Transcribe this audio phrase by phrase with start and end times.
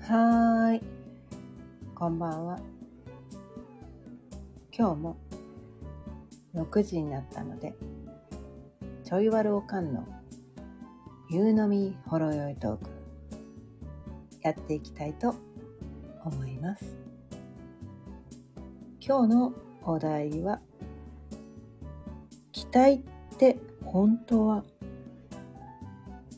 [0.00, 0.82] はーい。
[1.94, 2.58] こんばんは。
[4.76, 5.16] 今日も
[6.54, 7.74] 6時になったので、
[9.02, 10.04] ちょいわるおかんの
[11.30, 12.90] 夕飲みほろよいトーク、
[14.42, 15.34] やっていきたいと
[16.24, 16.96] 思います。
[19.00, 19.52] 今日の
[19.82, 20.60] お題は、
[22.52, 23.02] 期待
[23.34, 24.64] って本当は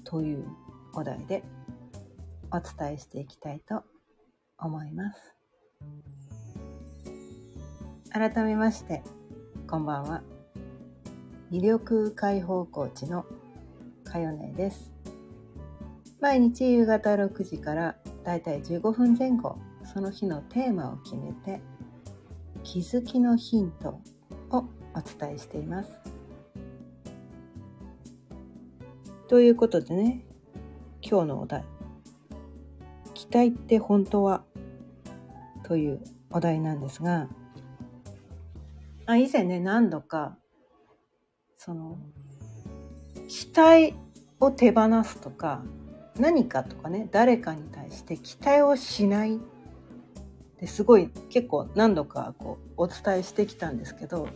[0.06, 0.46] という
[0.94, 1.42] お題で
[2.52, 3.82] お伝えしていきたいと
[4.58, 5.34] 思います。
[8.10, 9.02] 改めまして、
[9.68, 10.22] こんばんは。
[11.50, 13.26] 魅力解放コーチの
[14.04, 14.92] かよねです。
[16.20, 21.60] 毎日夕方6時からだいたい15分前後、その日のテーマを決めて、
[22.62, 24.00] 気づきのヒント
[24.50, 26.05] をお伝えしています。
[29.28, 30.24] ということでね、
[31.02, 31.64] 今日のお題。
[33.12, 34.44] 期待って本当は
[35.64, 37.28] というお題なんですが、
[39.04, 40.38] あ以前ね、何度か、
[41.58, 41.98] その、
[43.28, 43.94] 期待
[44.38, 45.64] を手放すとか、
[46.20, 49.40] 何かとかね、誰かに対して期待をしない
[50.60, 54.28] ですごい結構何度かこうお伝えしてきたんですけど、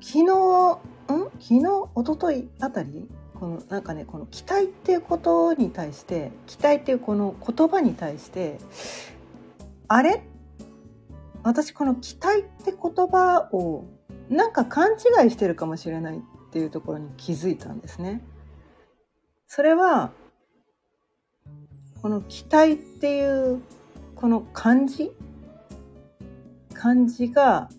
[0.00, 0.78] 昨日、
[1.10, 3.08] 昨日、一昨日あたり？
[3.34, 8.58] このなんかねこの期待っていうことに対して期待っていうこの言葉に対して
[9.88, 10.22] あれ？
[11.42, 13.86] 私この期待って言葉を
[14.28, 16.20] なんか勘違いしてるかもしれないっ
[16.52, 18.22] ていうところに気づいたんですね。
[19.46, 20.12] それは
[22.02, 23.62] この期待っていう
[24.16, 25.12] この漢字
[26.74, 27.70] 漢字が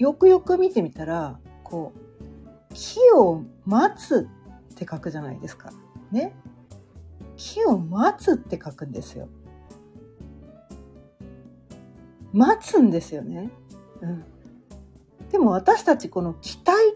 [0.00, 4.26] よくよく見てみたらこう木を待つ
[4.72, 5.72] って書くじゃないですか。
[6.10, 6.34] ね。
[7.36, 9.28] 木を待つって書くんですよ。
[12.32, 13.50] 待つんですよね。
[14.00, 14.24] うん。
[15.30, 16.94] でも私たちこの期待、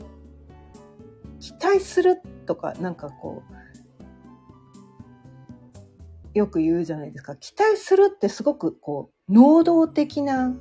[1.41, 3.42] 期待するとか、なんかこ
[6.34, 7.36] う、よく言うじゃないですか。
[7.36, 10.54] 期待するってすごくこう、能動的な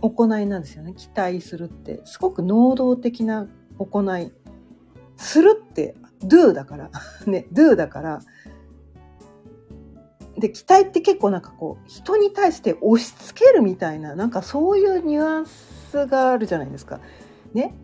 [0.00, 0.94] 行いなんですよね。
[0.94, 2.00] 期待するって。
[2.04, 3.48] すごく能動的な
[3.78, 4.32] 行い。
[5.16, 6.90] するって do だから。
[7.26, 8.20] ね、do だから。
[10.36, 17.00] で、期待って結構なんかこう、人に対して押し付けるみたいな、なんかそういうニュアンスがあるじゃないですか。
[17.52, 17.74] ね。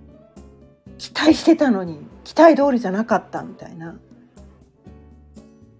[0.99, 3.99] 期待してたのに、期待通りじゃなかったみたいな。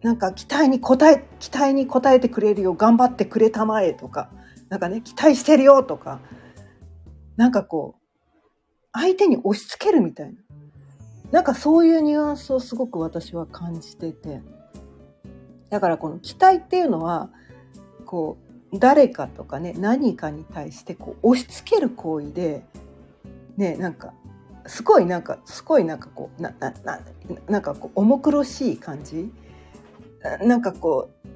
[0.03, 4.31] なんか期待に応え、期待に応えてくれるよ、頑張ってくれたまえとか、
[4.69, 6.21] なんかね、期待してるよとか、
[7.37, 8.01] なんかこう、
[8.93, 10.39] 相手に押し付けるみたいな。
[11.33, 14.41] なんかそういうニュアンスをすごく私は感じてて。
[15.71, 17.31] だからこの期待っていうのは、
[18.07, 18.39] こ
[18.73, 22.65] う、誰かとかね、何かに対してこう押し付ける行為で、
[23.57, 24.13] ね、なんか、
[24.67, 27.01] すごいなんか、すごいなんかこう、な、な、な、
[27.49, 29.33] なんかこう、重苦しい感じ？
[30.43, 31.29] なんかこう、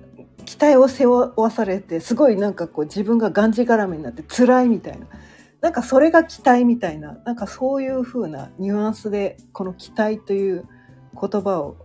[0.48, 5.06] 期待を背負わされて、すごいなんかこう、自分ががんじがらめになって辛いみたいな。
[5.60, 10.66] なんかそれが期待みたいな、なんかそういう風なニュアンスで、この期待という
[11.20, 11.76] 言葉を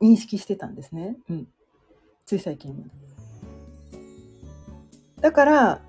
[0.00, 1.16] 認識してたんですね。
[1.28, 1.48] うん。
[2.26, 2.88] つい最近。
[5.20, 5.80] だから、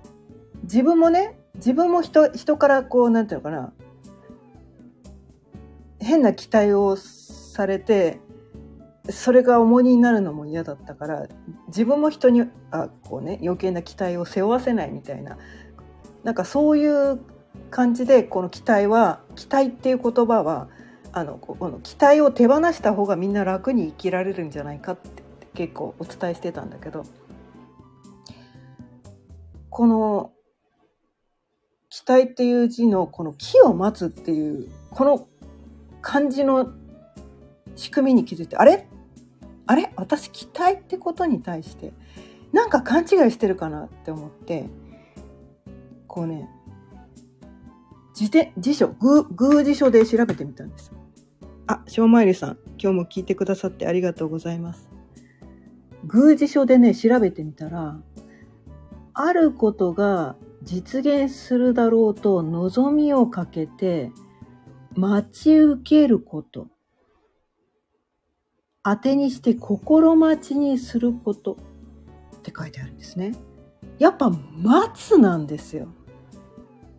[0.64, 3.72] 自分もね、自分も人、人からこう、なんていうのかな、
[6.00, 8.18] 変な期待をされて、
[9.08, 11.28] それが重荷になるのも嫌だったから、
[11.72, 15.38] 自分も人に、あ、こうね、余計な期待を背負わせないみたいな、
[16.22, 17.20] なんかそういう
[17.70, 20.68] 感じで、この期待は、期待っていう言葉は、
[21.12, 25.22] あの、この期待を手放した方がみんな楽に生きられるんじゃないかって
[25.54, 27.04] 結構お伝えしてたんだけど、
[29.70, 30.32] この
[31.88, 35.28] 期待っていう字のこの木を待つっていうこの
[36.00, 36.72] 漢字の
[37.76, 38.86] 仕組みに気づいてあれ？
[39.66, 39.92] あれ？
[39.96, 41.92] 私期待ってことに対して
[42.52, 44.66] なんか勘違いしてるかなって思って
[46.06, 46.48] こうね
[48.14, 50.92] 辞典辞書グー辞書で調べてみたんです
[51.66, 54.90] あ、しょうまいりさん、今日も聞いてくださってありがとうございます。
[56.12, 58.00] 宮司書でね、調べてみたら、
[59.14, 60.34] あることが
[60.64, 64.10] 実現するだろうと望みをかけて
[64.96, 66.66] 待ち受けること。
[68.84, 71.56] 当てにして心待ちにすること
[72.36, 73.32] って書いてあるんですね。
[73.98, 75.88] やっぱ待つなんですよ。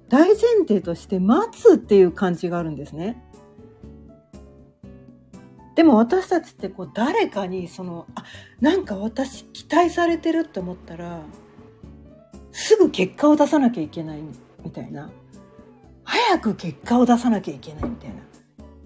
[0.08, 0.38] 大前
[0.68, 3.22] 提として待つっていう感じがあるんですね。
[5.76, 8.24] でも私たちってこう誰かにそのあ
[8.62, 11.22] なんか私期待されてるって思ったら
[12.52, 14.20] すぐ結果を出さなきゃいけない
[14.64, 15.10] みたいな
[16.04, 18.16] 早く結果を出さなきゃいけないみたいな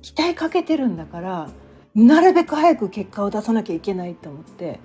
[0.01, 1.49] 期待かけてるんだから
[1.97, 4.79] なるべく早く結果を出さなきゃいけないと思って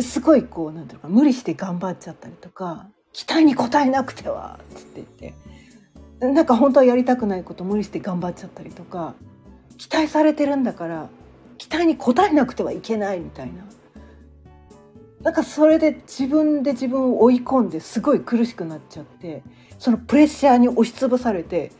[0.00, 5.34] すごいこうなんていうか無理して頑張っちゃったりとか期待に応えなくてはって言って
[6.32, 9.16] なんか本当はやりたくないこと無理して頑張っちゃったりとか
[9.76, 11.10] 期待されてるんだから
[11.58, 13.64] 期待に応えなくてはいけないみたいな。
[15.22, 19.42] なんかそれで自分で自分を追い込んですごい苦しくなっちゃって
[19.76, 21.72] そのプレッシャーに押しつぶされて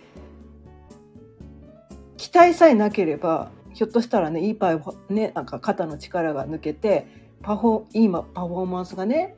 [2.16, 7.06] 期待さえなければひょっとしたらねいいパフねなんか肩の力が抜けて
[7.42, 9.36] パフォいいパフォーマンスがね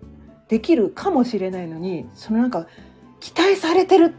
[0.49, 2.67] できるかもしれないのにそのなんか
[3.21, 4.15] 期待されてる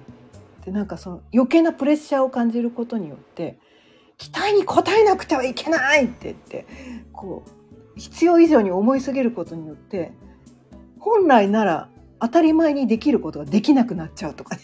[0.60, 3.58] ってなんかその余計なプレッシャーを感じることによって
[4.20, 6.68] 期待に応えなくてはいけないって言って
[7.12, 10.12] こう必要以上に思いすぎることによって
[11.00, 11.90] 本来なら
[12.20, 14.62] 当たり前にできることができなくなっちゃうとかね。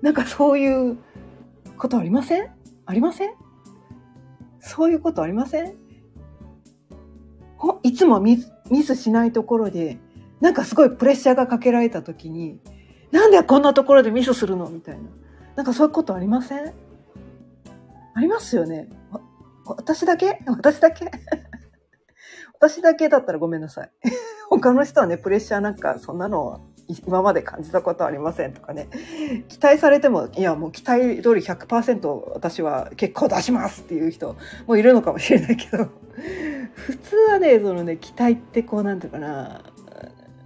[0.00, 0.96] なんかそういう
[1.76, 2.50] ことありません？
[2.86, 3.34] ありません？
[4.70, 5.74] そういうことありません？
[7.82, 8.38] いつもミ
[8.84, 9.98] スしないところで
[10.40, 12.58] なんかすごいプレッシャーがかけられた時に
[13.10, 14.68] なんでこんなところでミスするの？
[14.70, 15.02] みたいな。
[15.56, 16.72] なんかそういうことありません？
[18.14, 18.88] ありますよね。
[19.66, 20.40] 私だけ？
[20.46, 21.10] 私だけ？
[22.54, 23.90] 私だけだったらごめんなさい。
[24.48, 26.60] 他の人はね、プレッシャーなんかそんなの
[27.06, 28.88] 今まで感じたことありませんとかね。
[29.48, 35.88] 期待されても、いやもう期待通り100%私は結果を出しますっていう人もいるのかもしれないけど、
[36.74, 39.62] 普通はね、そのね、期待ってこうなんていうかな、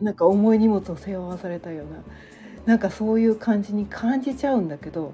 [0.00, 2.02] なんか重い荷物を背負わされたような、
[2.67, 5.12] なんかそういう感じに感じちゃうんだけど、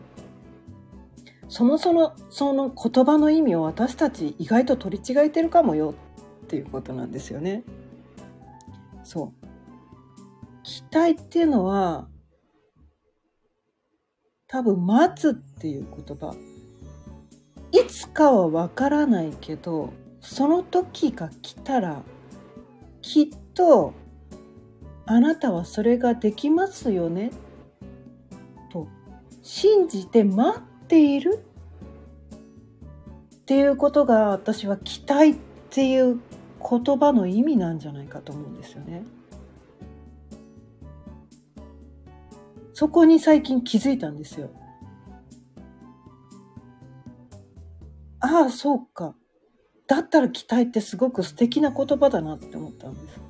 [1.48, 5.94] そもそもその言葉の意味を私たち意外と取り違えてるかもよ
[6.44, 7.64] っていうことなんですよね。
[9.02, 9.49] そう
[10.70, 12.06] 期待っていうのは
[14.46, 16.32] 多分待つっていう言葉。
[17.72, 22.02] いつかはわからないけどその時が来たら
[23.02, 23.94] きっと
[25.06, 27.32] あなたはそれができますよね。
[28.72, 28.86] と
[29.42, 31.44] 信じて待っている。
[33.34, 35.36] っていうことが私は期待っ
[35.70, 36.20] ていう
[36.60, 39.02] 言葉の意味なんじゃないかと思うんですよね。
[42.80, 44.48] そこに最近気づいたんですよ。
[48.20, 49.14] ああ、そうか。
[49.86, 53.20] だったら期待ってすごく素敵な言葉だなって思ったんです。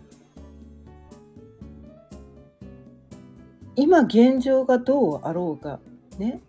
[3.75, 5.81] 今現状がどうあろうが、
[6.17, 6.41] ね、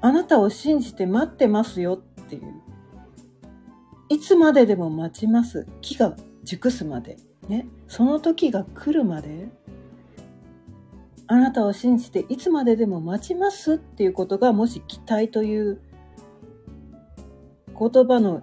[0.00, 2.62] あなたを信じて待ってますよっていう。
[4.08, 5.66] いつまででも待ちます。
[5.82, 7.18] 木が熟すまで。
[7.46, 7.68] ね。
[7.88, 9.50] その時が来るまで。
[11.28, 15.80] あなたを信じていつまででも待ちますっていうことがもし期待という
[17.78, 18.42] 言葉の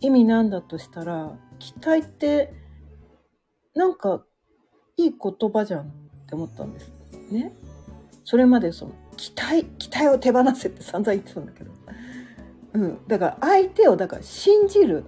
[0.00, 2.52] 意味なんだとしたら期待って
[3.74, 4.22] なんか
[4.96, 5.84] いい言葉じゃんっ
[6.26, 6.92] て思ったんです
[7.30, 7.52] ね。
[8.24, 11.70] それまでその期待期待を手放せって散々言ってたんだけど、
[12.74, 15.04] うん、だから相手をだから信じる。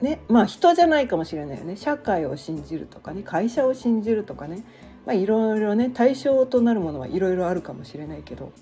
[0.00, 0.20] ね。
[0.28, 1.76] まあ人じゃないかもしれないよね。
[1.76, 3.22] 社会を信じるとかね。
[3.22, 4.64] 会社を信じるとかね。
[5.06, 8.52] まあいろいろね対象となるものはいろいろあるかもしれないけど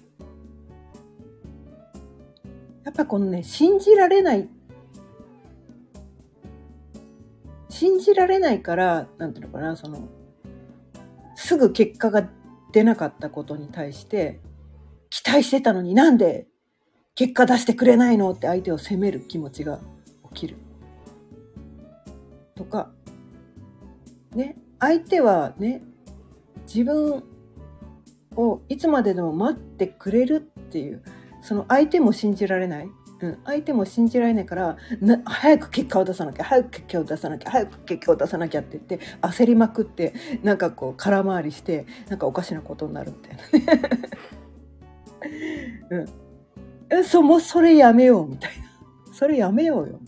[2.85, 4.49] やっぱこのね信じられない
[7.69, 10.09] 信じられないからなんていうのかなその
[11.35, 12.29] すぐ結果が
[12.73, 14.41] 出なかったことに対して
[15.11, 16.47] 期待してたのになんで
[17.15, 19.81] 結果出してくれないのって相手を責める気持ちが
[20.33, 20.57] 起きる。
[22.55, 22.91] とか、
[24.35, 25.83] ね、相手はね、
[26.73, 27.23] 自分
[28.37, 31.03] をいつまででも待ってくれるっていう、
[31.43, 32.89] その相手も信じられない。
[33.21, 34.77] うん、相手も信じられないから
[35.25, 40.13] 早く結果を出さなきゃ早く結果を出さなきゃ早く結果を出さなきゃって言って焦りまくって
[40.43, 43.75] なんかこう空回りしてなんかおかしなことになるみたいな
[46.01, 46.07] ね
[46.91, 47.05] うん。
[47.05, 48.65] そ、もそれやめようみたいな。
[49.15, 49.99] それやめようよ。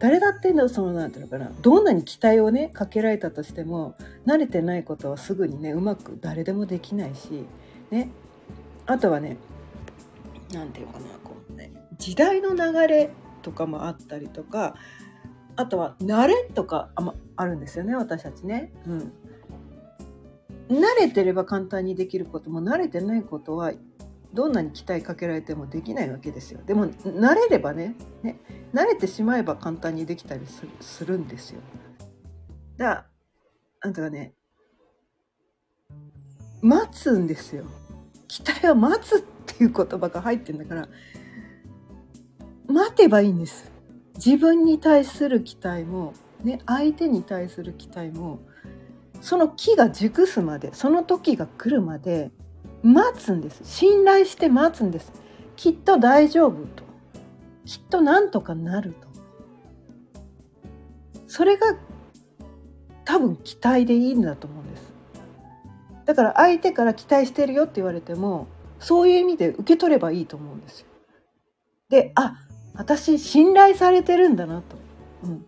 [0.00, 1.52] 誰だっての、その、なんていうのかな。
[1.60, 3.94] どんなに期待をね、かけられたとしても、
[4.26, 7.44] 慣れてないことはすぐにね、うまく誰でもできないし、
[7.90, 8.10] ね。
[8.86, 9.36] あとはね、
[10.52, 13.10] なんていうかな、こうね、時代の流れ
[13.42, 14.74] とかもあったりとか、
[15.56, 18.72] あとは慣れとかあ,、まあるんですよね私たちね。
[18.86, 19.12] うん
[20.70, 23.72] 慣れてれば簡単にできることも慣れてないことは
[24.32, 26.60] どんなに期待かけられてもできないわけですよ。
[26.64, 28.40] でも慣れればねね
[28.72, 30.46] 慣れてしまえば簡単にできたり
[30.80, 31.60] するんですよ。
[32.76, 33.06] だから
[33.82, 34.34] なんとかね
[36.62, 37.64] 待つんですよ。
[38.28, 40.88] 期待は待つっていう言葉が入ってんだから
[42.68, 43.70] 待てばいいんです。
[44.14, 48.40] 自分に対する期待もね相手に対する期待も
[49.20, 52.30] その木が熟すまでその時が来るまで
[52.82, 53.60] 待つんです。
[53.64, 55.12] 信頼して待つんです。
[55.56, 56.84] きっと大丈夫と。
[57.66, 59.08] きっとなんとかなると。
[61.26, 61.76] それが
[63.04, 64.92] 多分期待でいいんだと思うんです。
[66.06, 68.48] だから相手から期待してるよって言われても
[68.80, 70.86] そういう意味で受け取ればいいと思うんですよ。
[71.88, 72.36] であ
[72.74, 74.76] 私信頼されてるんだなと、
[75.24, 75.44] うん、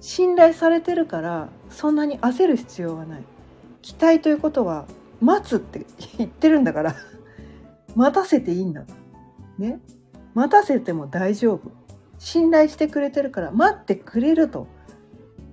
[0.00, 3.24] 信頼されてるからそんなに焦る必要はない。
[3.82, 4.86] 期待ということは
[5.20, 5.86] 待つって
[6.18, 6.96] 言ってるんだから
[7.94, 8.84] 待たせていいんだ
[9.58, 9.80] ね。
[10.34, 11.70] 待たせても大丈夫。
[12.18, 14.66] 信頼してくれてるから待ってくれると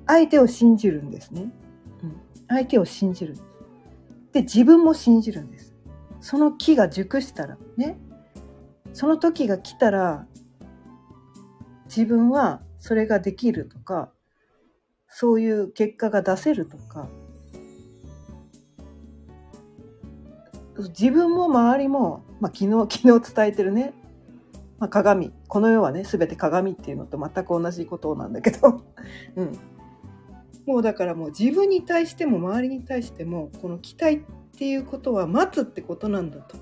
[0.08, 1.51] 相手を信じるんですね、
[2.03, 3.36] うん、相手を信じる
[4.32, 5.75] で自分も信じるんです。
[6.22, 8.00] その木が熟したらね。
[8.94, 10.27] その時が来たら
[11.86, 14.12] 自分はそれができるとか
[15.08, 17.10] そういう結果が出せるとか
[20.78, 23.94] 自分も周りも、まあ、昨日昨日伝えてるね、
[24.80, 25.32] まあ、鏡。
[25.48, 28.84] この世はね全て鏡っていうのと全く同じことなんだけど、
[29.36, 29.60] うん、
[30.66, 34.22] もうだからもう自分に対しても周りに対してもこの期待っ
[34.58, 36.58] ていうことは待つってことなんだと。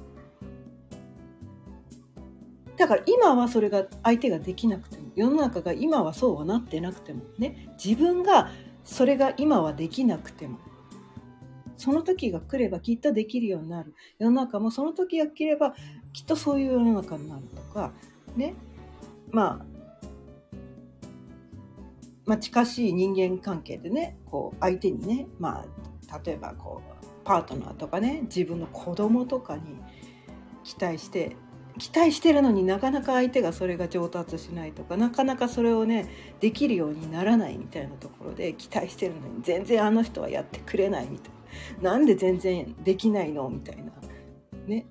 [2.77, 8.51] だから今はそれが相手ができなくても世の中が今はそうはなってなくてもね自分が
[8.85, 10.59] それが今はできなくても
[11.79, 13.95] その時が来ればきっとできるようになる。
[14.19, 15.73] 世の中もその時が来れば
[16.11, 17.93] きっとそういう世の中になるとか
[18.35, 18.53] ね。
[19.31, 19.65] まあ
[22.25, 25.65] まあ、近しい人間関係でねこう相手にね、ま
[26.11, 29.79] あ、例えばこうパートナーとかね自分の子供とかに
[30.63, 31.35] 期待して
[31.79, 36.07] 期待してるのになかなか相手がそれが上達しないとかなかなかそれをね
[36.39, 41.38] できるようにならないみたいなところで期待してるのに全然あの人はやってくれないみたいな。
[41.81, 43.49] なんで全然できないの？
[43.49, 43.91] みたいな。
[44.67, 44.85] ね。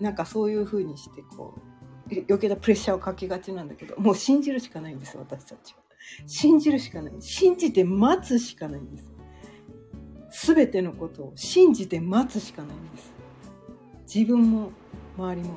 [0.00, 5.80] なんかそういう風にしてこう余計なプレッシャーをかけがちなんだけどもう信じるしかないんです私たちは。
[6.26, 7.12] 信じるしかない。
[7.20, 8.98] 信じて待つしかないんで
[10.30, 10.54] す。
[10.54, 13.12] 全てのことを信じて待つしかないんです。
[14.14, 14.70] 自分も
[15.18, 15.54] 周りも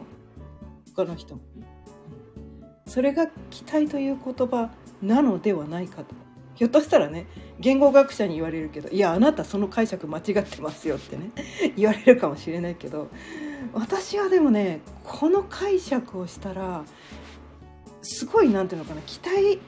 [0.95, 1.41] 他の人も、
[2.85, 6.15] それが期待という言葉なのではないかと。
[6.61, 7.25] ひょっとしたらね
[7.59, 11.31] 言語学者に言われるけどいやあなたその解釈間違ってますよってね
[11.75, 13.09] 言われるかもしれないけど
[13.73, 16.85] 私はでもねこの解釈をしたら
[18.03, 19.59] すごい何ていうのかな期待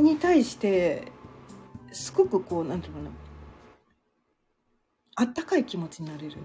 [0.00, 1.12] に対して
[1.92, 3.10] すごくこう何ていうのかな
[5.16, 6.38] あったかい気持ちになれる。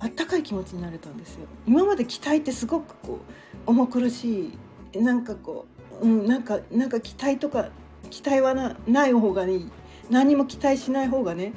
[0.00, 1.46] あったかい気持ちになれたんですよ。
[1.66, 3.20] 今まで期待ってすごくこ
[3.66, 4.58] う重苦し
[4.92, 5.66] いなんかこ
[6.02, 7.70] う、うん、なんかなんか期待とか
[8.06, 9.70] 期待はなない方がいい
[10.10, 11.52] 何も期待しない方がね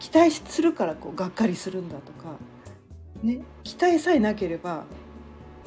[0.00, 2.36] 期待するからこうがっかりするんだとか、
[3.22, 4.84] ね、期待さえなければ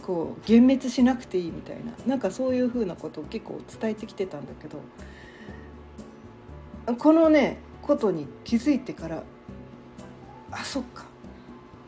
[0.02, 4.80] こう幻滅しなくていいみたいななんかそういうふうなことを結構伝えてきてたんだけど
[6.96, 9.24] このねことに気づいてから
[10.52, 11.06] あそっか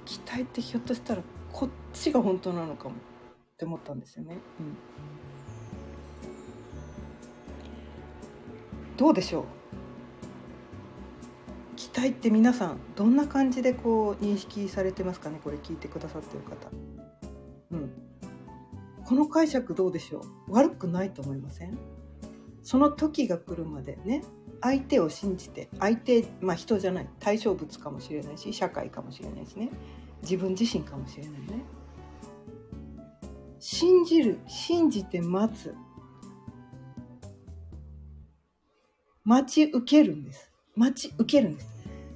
[0.05, 2.97] 期待ってひょっとしたらこっちが本当なのかもっ
[3.57, 4.37] て思ったんですよね。
[4.59, 4.75] うん、
[8.97, 9.43] どうでしょう？
[11.75, 15.39] 期待って皆さんどんな感じでこう認識されてますかね？
[15.43, 16.69] これ聞いてくださってる方。
[17.71, 17.91] うん、
[19.03, 20.53] この解釈どうでしょう？
[20.53, 21.77] 悪くないと思いません？
[22.61, 24.23] その時が来るまでね
[24.61, 29.69] 相手を信じて相手まあ人じゃない対象物かもしれないし社会かもしれないですね。
[30.21, 31.65] 自分自身かもしれないね。
[33.59, 35.75] 信じる信じて待つ。
[39.33, 40.51] 待ち受けるんです。
[40.75, 41.67] 待ち受けるんです。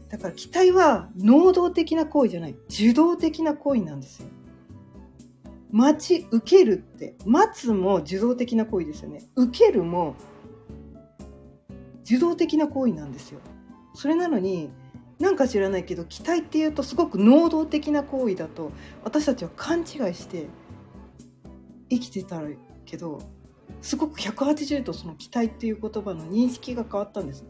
[0.10, 2.56] だから期待は能動的な行為じゃない。
[2.70, 4.28] 受動的な行為なんですよ。
[5.72, 7.16] 待ち受けるって。
[7.26, 9.28] 待つも受動的な行為ですよね。
[9.36, 10.14] 受けるも
[12.04, 13.40] 受動的な行為なんですよ。
[13.96, 14.70] それなのに
[15.18, 18.72] なんか知らないけど期待っていうとすごく能動的な行為だと
[19.04, 20.46] 私たちは勘違いして
[21.90, 22.44] 生きてた
[22.86, 23.37] けど
[23.82, 27.50] すごく180度その期待っていう言葉の認識が変わったんですね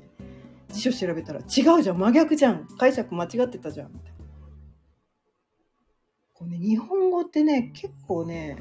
[0.69, 4.17] 辞書調べたら違うじゃん真逆じゃん解釈間違ってたじゃんみたいな
[6.33, 8.57] こうね日本語ってね結構ね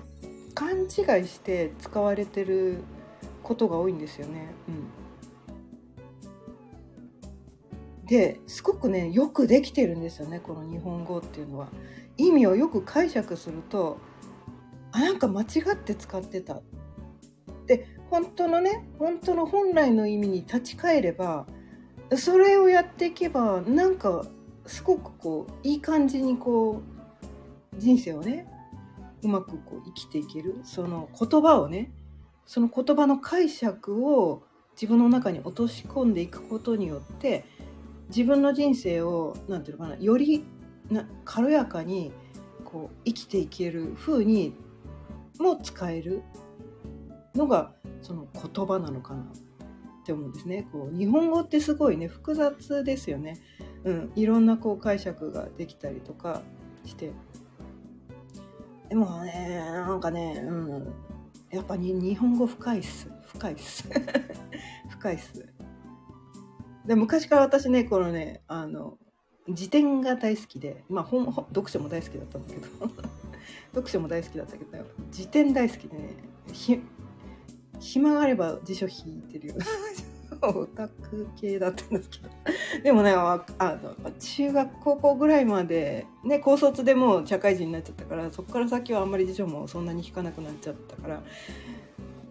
[0.54, 0.88] 勘違い
[1.26, 2.82] して使われてる
[3.42, 4.54] ことが多いんですよね。
[8.00, 11.68] うん、ですごくねよくできてるんですよねこの日本語っていうのは。
[12.18, 13.98] 意味をよく解釈すると
[14.92, 16.62] あなんか間違って使ってた。
[17.66, 21.46] で本当のね本当の本来の意味に立ち返れば
[22.16, 24.24] それをやっていけばなんか
[24.66, 28.46] すごくこういい感じにこう人生をね
[29.22, 30.60] うまくこう生きていける。
[30.62, 31.90] その言葉をね
[32.46, 34.44] その言葉の解釈を
[34.80, 37.44] 自分の中に落とし込んでいくことによって
[38.08, 40.44] 自分の人生を何て言うのかなより
[40.90, 42.12] な軽やかに
[42.64, 44.54] こう生きていける風に
[45.38, 46.22] も使える。
[47.36, 49.24] のがその言葉なのかなっ
[50.04, 50.68] て思うんですね。
[50.72, 53.40] こう日本語ってすごいね複雑ですよね。
[53.84, 56.42] うん、いろんなこう解釈ができたりとか
[56.84, 57.12] して。
[58.88, 60.94] でもねなんかね、うん、
[61.50, 63.10] やっぱり日本語深いっす。
[63.26, 63.88] 深いっす。
[64.88, 65.46] 深いっす。
[66.86, 68.96] で昔から私ねこのねあの
[69.48, 72.66] 辞典が大好きでまあ本読書も大好きだったんだけど。
[73.76, 76.16] 読書も大好きだったけど辞典大好きでね
[77.80, 79.54] 暇があれば辞書引いてるよ。
[80.42, 82.30] オタク系だったんですけど。
[82.82, 91.22] でもねあの中学高校ぐらいまでね高卒でもう社会人になっちゃったからそこから先はあんまり辞書もそんなに引かなくなっちゃったから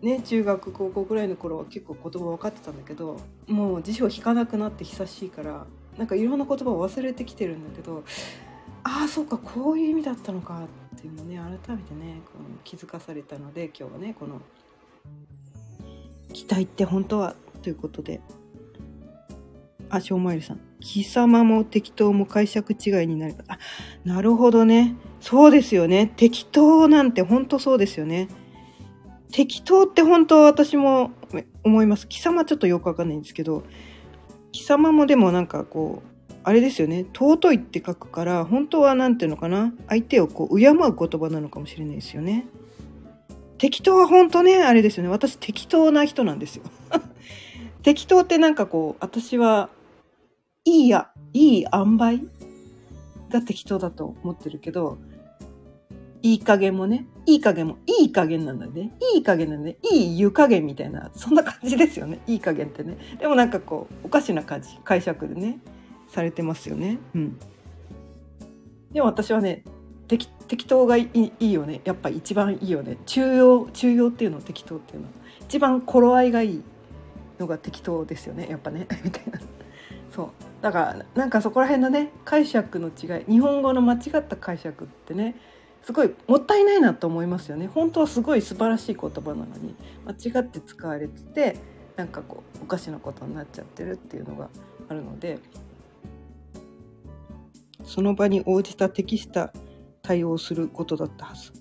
[0.02, 5.66] ね中学高校ぐらいの頃は結構言葉分かってたんだけどもう辞書引かなくなって久しいから
[5.98, 8.04] なんかいろんな言葉を忘れてきてるんだけど
[8.84, 10.62] ああそうかこういう意味だったのか
[10.96, 14.42] っていうのね改めてねこの気づかされたので今日はねこの
[16.36, 18.20] 「期待って本当はということで。
[19.90, 20.60] あ、しょうまいりさん。
[20.82, 23.36] 貴様も適当も解釈違いになる。
[23.48, 23.58] あ、
[24.04, 24.96] なるほどね。
[25.22, 26.12] そうですよね。
[26.18, 28.28] 適当なんて本当そうですよね。
[29.32, 31.12] 適当って本当私も
[31.64, 32.06] 思います。
[32.06, 33.64] 貴様ちょっとよくわかんないんですけど、
[34.52, 37.06] 貴様もでもなんかこう、あれですよね。
[37.14, 39.74] 尊いって書くから、本当は何ていうのかな。
[39.88, 42.46] 相手をこう、敬う言葉なのかもしれないですよね。
[43.58, 45.10] 適当は本当ね、あれですよね。
[45.10, 46.64] 私適当な人なんですよ。
[47.84, 49.70] 適当ってなんかこう、私は
[50.66, 52.24] いいや、いい塩梅
[53.30, 54.98] が適当だと思ってるけど、
[56.22, 58.92] いい加減もね、いい加減もいい加減なんだね。
[59.14, 59.78] いい加減なんだね。
[59.92, 62.20] いい湯加減みたいな、そんな感じですよね。
[62.26, 62.98] いい加減ってね。
[63.20, 65.60] でもなんかこう、おかしな感じ、解釈でね、
[66.10, 66.98] されてますよね。
[67.14, 67.38] うん。
[68.92, 69.64] でも私はね、
[70.08, 71.82] 適適当がいいいいよね。
[71.84, 72.98] やっぱ一番いいよね。
[73.06, 75.08] 中庸、中庸っていうの適当っていうの。
[75.42, 76.64] 一番頃合いがいい。
[77.40, 79.40] のが適当ですよねやっぱね みたいな
[80.14, 80.30] そう
[80.62, 85.36] だからなんかそこら辺のね解釈の違い日本語の間違った解釈ってね
[85.84, 91.58] すごいもったいないなと思いますよね本当はすごい素晴らしい言葉なのに間違って使われてて
[91.96, 94.50] なんかこうおかしなことになっちゃってるっていうのが
[94.90, 95.40] あるので
[97.84, 99.54] その場に応じた適した
[100.06, 101.52] 対応することだったはず。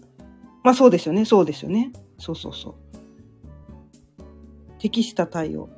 [0.62, 1.24] まあそうですよね。
[1.24, 1.92] そうですよね。
[2.18, 2.74] そうそうそう。
[4.78, 5.70] 適した対応。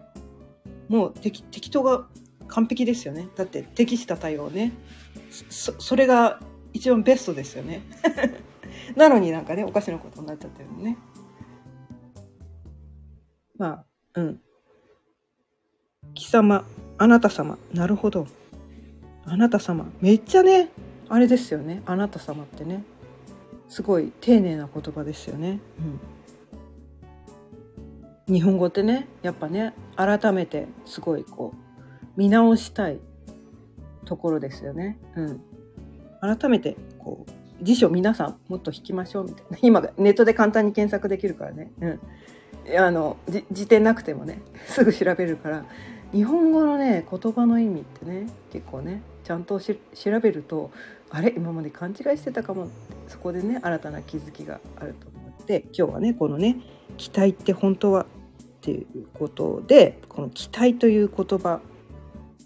[0.89, 2.07] もう適適当が
[2.49, 3.29] 完璧ですよね。
[3.37, 4.73] だって適した対応ね。
[5.49, 6.41] そそれが
[6.73, 7.83] 一番ベストですよね。
[8.97, 10.99] なのになんかねおかしなことになっちゃってるのね。
[13.57, 14.41] まあうん。
[16.15, 16.65] 貴様
[16.99, 17.59] あなた様。
[17.73, 18.27] なるほど。
[19.25, 19.87] あなた様。
[20.01, 20.71] めっちゃね
[21.09, 21.83] あれですよね。
[21.87, 22.85] あなた様ってね。
[23.69, 25.61] すごい丁寧な言葉ですよね。
[28.29, 28.35] うん。
[28.35, 32.99] 日本語ってねやっぱね改めてすごいこう見直したい
[34.05, 34.99] ところですよね。
[35.15, 35.41] うん、
[36.21, 39.59] 改めてこう辞書皆さんもっと引きましょうみたいな。
[39.63, 42.01] 今ネットで簡単に検索できるからね、うん、
[42.79, 43.17] あの
[43.53, 45.65] 辞典なくてもね すぐ調べるから。
[46.13, 49.75] 日本語のね言葉の意味ってね結構ねちゃんと調
[50.21, 50.71] べると
[51.11, 52.69] あれ今まで勘違いしてたかも
[53.09, 56.57] そこでね新たな気づきがあると思って今日はねこのね
[56.97, 58.07] 期待って本当はっ
[58.61, 61.61] ていうことでこの期待という言葉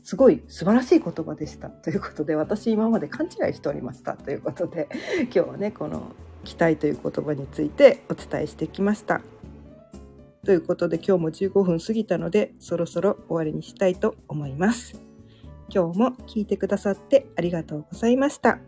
[0.05, 4.89] すごい素晴らしい言葉でしたということで私今まで勘違いしておりましたということで
[5.23, 6.13] 今日はねこの
[6.45, 9.21] 期待という言葉についてお伝えしてきました。
[10.45, 15.10] ということで今日も15分過ぎたのでそろそろ終わりにしたいと思います。
[15.73, 18.59] 今日も聞いてくださってありがとうございました。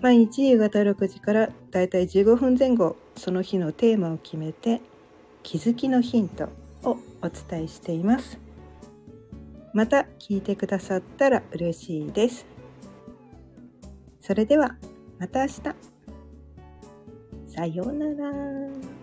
[0.00, 4.80] 毎日夕方6時からだいたい15分前後その日のテーマを決めて
[5.42, 6.48] 気づきのヒント
[6.84, 8.38] をお伝えしています。
[9.72, 12.46] また聞いてくださったら嬉しいです。
[14.20, 14.76] それでは
[15.18, 15.60] また明日。
[17.46, 18.99] さようなら。